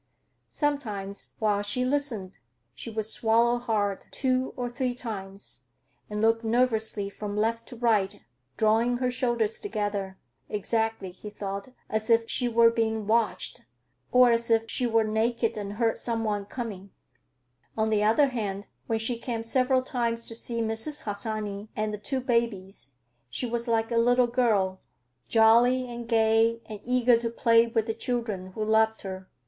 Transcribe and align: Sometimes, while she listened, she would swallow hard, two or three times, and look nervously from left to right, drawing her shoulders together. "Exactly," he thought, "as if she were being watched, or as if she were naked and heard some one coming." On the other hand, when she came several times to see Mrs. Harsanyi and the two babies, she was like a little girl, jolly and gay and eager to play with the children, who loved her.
Sometimes, 0.49 1.33
while 1.37 1.61
she 1.61 1.85
listened, 1.85 2.39
she 2.73 2.89
would 2.89 3.05
swallow 3.05 3.59
hard, 3.59 4.07
two 4.09 4.51
or 4.57 4.67
three 4.67 4.95
times, 4.95 5.65
and 6.09 6.23
look 6.23 6.43
nervously 6.43 7.07
from 7.07 7.37
left 7.37 7.67
to 7.67 7.75
right, 7.75 8.19
drawing 8.57 8.97
her 8.97 9.11
shoulders 9.11 9.59
together. 9.59 10.17
"Exactly," 10.49 11.11
he 11.11 11.29
thought, 11.29 11.67
"as 11.87 12.09
if 12.09 12.27
she 12.27 12.47
were 12.49 12.71
being 12.71 13.05
watched, 13.05 13.61
or 14.11 14.31
as 14.31 14.49
if 14.49 14.67
she 14.71 14.87
were 14.87 15.03
naked 15.03 15.55
and 15.55 15.73
heard 15.73 15.97
some 15.97 16.23
one 16.23 16.45
coming." 16.45 16.89
On 17.77 17.91
the 17.91 18.03
other 18.03 18.29
hand, 18.29 18.65
when 18.87 18.97
she 18.97 19.19
came 19.19 19.43
several 19.43 19.83
times 19.83 20.25
to 20.25 20.33
see 20.33 20.61
Mrs. 20.61 21.03
Harsanyi 21.03 21.69
and 21.75 21.93
the 21.93 21.99
two 21.99 22.21
babies, 22.21 22.89
she 23.29 23.45
was 23.45 23.67
like 23.67 23.91
a 23.91 23.97
little 23.97 24.25
girl, 24.25 24.81
jolly 25.27 25.87
and 25.93 26.09
gay 26.09 26.59
and 26.65 26.79
eager 26.83 27.17
to 27.17 27.29
play 27.29 27.67
with 27.67 27.85
the 27.85 27.93
children, 27.93 28.53
who 28.53 28.65
loved 28.65 29.01
her. 29.03 29.29